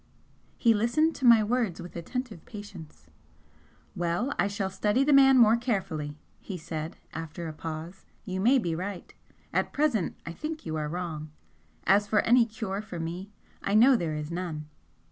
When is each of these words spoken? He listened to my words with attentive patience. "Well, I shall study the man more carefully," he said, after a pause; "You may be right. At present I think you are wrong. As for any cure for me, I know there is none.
He 0.57 0.73
listened 0.73 1.13
to 1.17 1.25
my 1.27 1.43
words 1.43 1.79
with 1.79 1.95
attentive 1.95 2.43
patience. 2.45 3.11
"Well, 3.95 4.33
I 4.39 4.47
shall 4.47 4.71
study 4.71 5.03
the 5.03 5.13
man 5.13 5.37
more 5.37 5.55
carefully," 5.55 6.17
he 6.39 6.57
said, 6.57 6.97
after 7.13 7.47
a 7.47 7.53
pause; 7.53 8.07
"You 8.25 8.39
may 8.39 8.57
be 8.57 8.73
right. 8.73 9.13
At 9.53 9.73
present 9.73 10.15
I 10.25 10.31
think 10.33 10.65
you 10.65 10.75
are 10.75 10.89
wrong. 10.89 11.29
As 11.83 12.07
for 12.07 12.21
any 12.21 12.47
cure 12.47 12.81
for 12.81 12.99
me, 12.99 13.29
I 13.61 13.75
know 13.75 13.95
there 13.95 14.15
is 14.15 14.31
none. 14.31 14.65